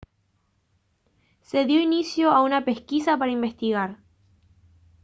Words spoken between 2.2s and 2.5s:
a